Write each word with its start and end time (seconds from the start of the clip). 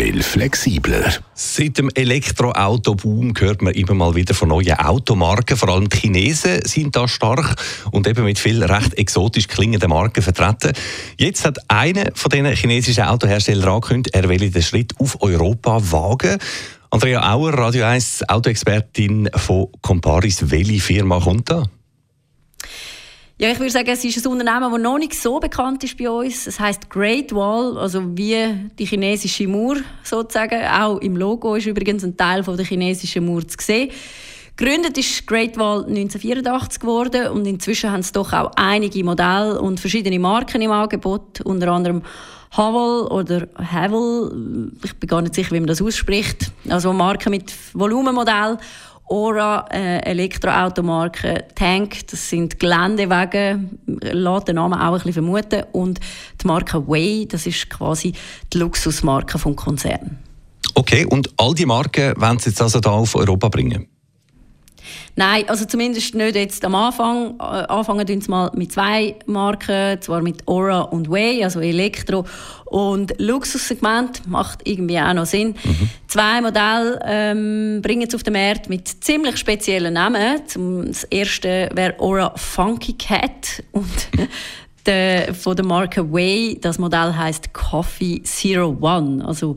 Will 0.00 0.22
flexibler. 0.22 1.12
Seit 1.34 1.76
dem 1.76 1.90
Elektroautoboom 1.94 3.34
hört 3.38 3.60
man 3.60 3.74
immer 3.74 3.92
mal 3.92 4.14
wieder 4.14 4.32
von 4.32 4.48
neuen 4.48 4.72
Automarken. 4.78 5.58
Vor 5.58 5.68
allem 5.68 5.90
die 5.90 5.98
Chinesen 5.98 6.64
sind 6.64 6.96
da 6.96 7.06
stark 7.06 7.56
und 7.90 8.06
eben 8.06 8.24
mit 8.24 8.38
viel 8.38 8.64
recht 8.64 8.94
exotisch 8.94 9.46
klingenden 9.46 9.90
Marken 9.90 10.22
vertreten. 10.22 10.72
Jetzt 11.18 11.44
hat 11.44 11.58
einer 11.68 12.12
von 12.14 12.30
diesen 12.30 12.46
chinesischen 12.46 13.04
Autoherstellern 13.04 13.68
angekündigt, 13.68 14.16
er 14.16 14.26
will 14.30 14.50
den 14.50 14.62
Schritt 14.62 14.94
auf 14.98 15.20
Europa 15.20 15.78
wagen. 15.92 16.38
Andrea 16.88 17.34
Auer, 17.34 17.52
Radio 17.52 17.84
1 17.84 18.26
Autoexpertin 18.26 19.28
von 19.34 19.68
Comparis. 19.82 20.50
Welche 20.50 20.80
Firma 20.80 21.20
kommt 21.20 21.50
da? 21.50 21.64
Ja, 23.40 23.50
ich 23.50 23.58
würde 23.58 23.70
sagen, 23.70 23.88
es 23.88 24.04
ist 24.04 24.26
ein 24.26 24.32
Unternehmen, 24.32 24.70
das 24.70 24.82
noch 24.82 24.98
nicht 24.98 25.14
so 25.14 25.40
bekannt 25.40 25.82
ist 25.82 25.96
bei 25.96 26.10
uns. 26.10 26.46
Es 26.46 26.60
heißt 26.60 26.90
Great 26.90 27.34
Wall, 27.34 27.78
also 27.78 28.14
wie 28.14 28.68
die 28.78 28.84
chinesische 28.84 29.48
Mauer 29.48 29.76
sozusagen. 30.02 30.62
Auch 30.66 30.98
im 30.98 31.16
Logo 31.16 31.54
ist 31.54 31.64
übrigens 31.64 32.04
ein 32.04 32.18
Teil 32.18 32.44
von 32.44 32.58
der 32.58 32.66
chinesischen 32.66 33.24
Mauer 33.24 33.48
zu 33.48 33.56
sehen. 33.58 33.92
Gegründet 34.56 34.98
ist 34.98 35.26
Great 35.26 35.56
Wall 35.56 35.86
1984 35.86 36.80
geworden 36.80 37.28
und 37.28 37.46
inzwischen 37.46 37.90
haben 37.90 38.00
es 38.00 38.12
doch 38.12 38.30
auch 38.34 38.50
einige 38.56 39.02
Modelle 39.02 39.58
und 39.58 39.80
verschiedene 39.80 40.18
Marken 40.18 40.60
im 40.60 40.72
Angebot, 40.72 41.40
unter 41.40 41.68
anderem 41.68 42.02
Havel 42.50 43.06
oder 43.06 43.48
Havel, 43.56 44.70
ich 44.84 44.94
bin 44.96 45.08
gar 45.08 45.22
nicht 45.22 45.34
sicher, 45.34 45.52
wie 45.52 45.60
man 45.60 45.68
das 45.68 45.80
ausspricht, 45.80 46.52
also 46.68 46.92
Marken 46.92 47.30
mit 47.30 47.54
Volumenmodell 47.72 48.58
Ora, 49.12 49.66
äh, 49.72 49.98
Elektroautomarke, 50.08 51.44
Tank, 51.56 52.06
das 52.06 52.30
sind 52.30 52.60
Geländewagen, 52.60 53.80
lässt 53.86 54.46
den 54.46 54.54
Namen 54.54 54.74
auch 54.74 54.86
ein 54.86 54.92
bisschen 54.92 55.14
vermuten. 55.14 55.64
Und 55.72 55.98
die 56.40 56.46
Marke 56.46 56.86
Way, 56.86 57.26
das 57.26 57.44
ist 57.44 57.68
quasi 57.68 58.12
die 58.52 58.58
Luxusmarke 58.58 59.36
vom 59.36 59.56
Konzern. 59.56 60.18
Okay, 60.76 61.04
und 61.06 61.28
all 61.38 61.54
die 61.54 61.66
Marken 61.66 62.14
wollen 62.20 62.38
Sie 62.38 62.50
jetzt 62.50 62.62
also 62.62 62.78
da 62.78 62.90
auf 62.90 63.16
Europa 63.16 63.48
bringen? 63.48 63.88
Nein, 65.16 65.44
also 65.48 65.64
zumindest 65.64 66.14
nicht 66.14 66.36
jetzt 66.36 66.64
am 66.64 66.74
Anfang. 66.74 67.34
Äh, 67.38 67.42
anfangen 67.42 68.06
tun 68.06 68.22
mal 68.28 68.50
mit 68.54 68.72
zwei 68.72 69.16
Marken, 69.26 70.00
zwar 70.00 70.22
mit 70.22 70.46
Aura 70.48 70.82
und 70.82 71.10
Way, 71.10 71.44
also 71.44 71.60
Elektro. 71.60 72.24
Und 72.64 73.14
Luxussegment 73.18 74.26
macht 74.28 74.60
irgendwie 74.64 74.98
auch 74.98 75.12
noch 75.12 75.26
Sinn. 75.26 75.56
Mhm. 75.64 75.90
Zwei 76.06 76.40
Modelle 76.40 77.00
ähm, 77.04 77.80
bringen 77.82 78.06
es 78.06 78.14
auf 78.14 78.22
den 78.22 78.34
Markt 78.34 78.68
mit 78.68 78.86
ziemlich 78.86 79.36
speziellen 79.36 79.94
Namen. 79.94 80.46
Zum, 80.46 80.86
das 80.86 81.04
erste 81.04 81.68
wäre 81.74 81.98
Aura 81.98 82.32
Funky 82.36 82.92
Cat 82.94 83.62
und 83.72 84.08
der, 84.86 85.34
von 85.34 85.56
der 85.56 85.64
Marke 85.64 86.12
Way. 86.12 86.58
Das 86.60 86.78
Modell 86.78 87.14
heißt 87.14 87.52
Coffee 87.52 88.22
Zero 88.22 88.76
One. 88.80 89.24
Also 89.24 89.54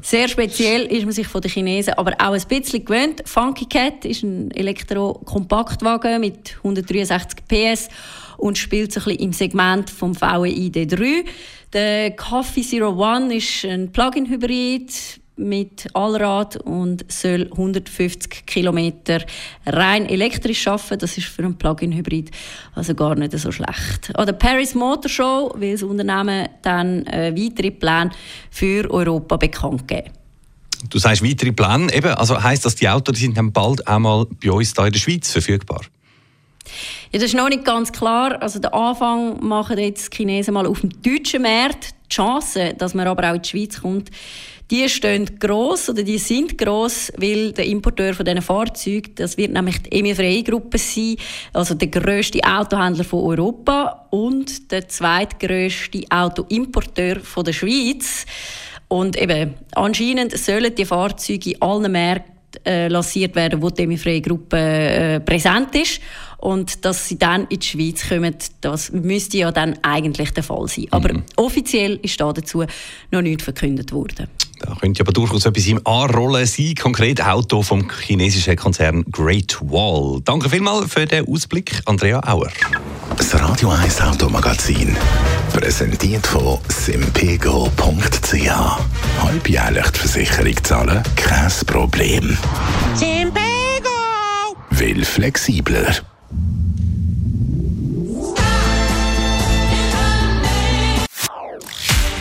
sehr 0.00 0.28
speziell 0.28 0.86
ist 0.86 1.04
man 1.04 1.12
sich 1.12 1.26
von 1.26 1.40
den 1.40 1.50
Chinesen 1.50 1.94
aber 1.94 2.12
auch 2.18 2.32
ein 2.32 2.42
bisschen 2.48 2.84
gewöhnt. 2.84 3.22
Funky 3.24 3.66
Cat 3.66 4.04
ist 4.04 4.22
ein 4.22 4.50
Elektro-Kompaktwagen 4.50 6.20
mit 6.20 6.56
163 6.58 7.44
PS 7.46 7.88
und 8.38 8.58
spielt 8.58 8.92
so 8.92 9.00
ein 9.00 9.04
bisschen 9.04 9.20
im 9.20 9.32
Segment 9.32 9.90
vom 9.90 10.14
VW 10.14 10.50
ID3. 10.50 11.24
Der 11.72 12.10
Coffee 12.16 12.62
Zero 12.62 12.90
One 12.90 13.36
ist 13.36 13.64
ein 13.64 13.92
Plug-in-Hybrid 13.92 15.21
mit 15.42 15.88
Allrad 15.94 16.56
und 16.56 17.04
soll 17.10 17.48
150 17.50 18.46
Kilometer 18.46 19.22
rein 19.66 20.06
elektrisch 20.06 20.62
schaffen. 20.62 20.98
Das 20.98 21.18
ist 21.18 21.26
für 21.26 21.42
einen 21.42 21.56
Plug-in-Hybrid 21.56 22.30
also 22.74 22.94
gar 22.94 23.14
nicht 23.14 23.38
so 23.38 23.52
schlecht. 23.52 24.10
An 24.14 24.26
der 24.26 24.32
Paris 24.32 24.74
Motor 24.74 25.08
Show 25.10 25.54
will 25.56 25.72
das 25.72 25.82
Unternehmen 25.82 26.48
dann 26.62 27.06
äh, 27.06 27.34
weitere 27.36 27.70
Pläne 27.70 28.10
für 28.50 28.90
Europa 28.90 29.36
bekannt 29.36 29.86
geben. 29.88 30.10
Du 30.90 30.98
sagst 30.98 31.24
weitere 31.24 31.52
Pläne, 31.52 31.92
eben, 31.94 32.12
also 32.14 32.42
heißt 32.42 32.64
das, 32.64 32.74
die 32.74 32.88
Autos 32.88 33.18
sind 33.18 33.36
dann 33.36 33.52
bald 33.52 33.86
auch 33.86 33.98
mal 33.98 34.26
bei 34.42 34.50
uns 34.50 34.72
hier 34.76 34.86
in 34.86 34.92
der 34.92 34.98
Schweiz 34.98 35.30
verfügbar? 35.30 35.82
Ja, 37.12 37.18
das 37.18 37.24
ist 37.24 37.34
noch 37.34 37.48
nicht 37.48 37.64
ganz 37.64 37.92
klar. 37.92 38.40
Also 38.40 38.58
den 38.58 38.72
Anfang 38.72 39.44
machen 39.44 39.78
jetzt 39.78 40.12
die 40.12 40.16
Chinesen 40.16 40.54
mal 40.54 40.66
auf 40.66 40.80
dem 40.80 40.90
deutschen 41.02 41.42
Markt. 41.42 41.94
Die 42.10 42.14
Chance, 42.14 42.74
dass 42.76 42.94
man 42.94 43.06
aber 43.06 43.30
auch 43.30 43.34
in 43.34 43.42
die 43.42 43.48
Schweiz 43.48 43.80
kommt, 43.80 44.10
die 44.72 44.88
stehen 44.88 45.38
gross 45.38 45.90
oder 45.90 46.02
die 46.02 46.16
sind 46.16 46.56
gross, 46.56 47.12
weil 47.18 47.52
der 47.52 47.66
Importeur 47.66 48.14
von 48.14 48.24
diesen 48.24 48.40
Fahrzeugen, 48.40 49.14
das 49.16 49.36
wird 49.36 49.52
nämlich 49.52 49.82
die 49.82 49.92
EMI 49.92 50.14
Freie 50.14 50.42
Gruppe 50.42 50.78
sein, 50.78 51.16
also 51.52 51.74
der 51.74 51.88
grösste 51.88 52.40
Autohändler 52.42 53.04
von 53.04 53.22
Europa 53.22 54.06
und 54.08 54.72
der 54.72 54.88
zweitgrößte 54.88 56.04
Autoimporteur 56.08 57.20
von 57.20 57.44
der 57.44 57.52
Schweiz. 57.52 58.24
Und 58.88 59.20
eben, 59.20 59.54
anscheinend 59.74 60.36
sollen 60.38 60.74
die 60.74 60.86
Fahrzeuge 60.86 61.50
in 61.50 61.62
allen 61.62 61.92
Märkten 61.92 62.32
äh, 62.64 62.88
lanciert 62.88 63.34
werden, 63.34 63.60
wo 63.60 63.68
die 63.68 63.82
EMI 63.82 64.20
Gruppe 64.22 64.56
äh, 64.56 65.20
präsent 65.20 65.74
ist. 65.74 66.00
Und 66.38 66.84
dass 66.84 67.08
sie 67.08 67.18
dann 67.18 67.46
in 67.48 67.60
die 67.60 67.66
Schweiz 67.66 68.08
kommen, 68.08 68.34
das 68.62 68.90
müsste 68.90 69.38
ja 69.38 69.52
dann 69.52 69.78
eigentlich 69.82 70.32
der 70.32 70.42
Fall 70.42 70.66
sein. 70.66 70.86
Aber 70.90 71.12
mhm. 71.12 71.24
offiziell 71.36 72.00
ist 72.02 72.20
da 72.20 72.32
dazu 72.32 72.64
noch 73.10 73.22
nichts 73.22 73.44
verkündet 73.44 73.92
worden. 73.92 74.28
Da 74.62 74.76
könnte 74.80 75.02
aber 75.02 75.12
durchaus 75.12 75.44
etwas 75.44 75.66
im 75.66 75.84
Anrollen 75.86 76.46
sein, 76.46 76.74
konkret 76.80 77.22
Auto 77.22 77.62
vom 77.62 77.90
chinesischen 77.90 78.56
Konzern 78.56 79.04
Great 79.10 79.58
Wall. 79.60 80.20
Danke 80.24 80.48
vielmals 80.48 80.92
für 80.92 81.04
den 81.04 81.26
Ausblick, 81.26 81.82
Andrea 81.84 82.20
Auer. 82.26 82.50
Das 83.16 83.34
Radio 83.34 83.70
1 83.70 84.00
Automagazin, 84.00 84.96
präsentiert 85.52 86.26
von 86.26 86.58
simpego.ch. 86.68 88.50
Halbjährlich 89.20 89.90
die 89.90 89.98
Versicherung 89.98 90.64
zahlen, 90.64 91.02
kein 91.16 91.50
Problem. 91.66 92.38
Simpego! 92.94 93.90
Will 94.70 95.04
flexibler. 95.04 96.11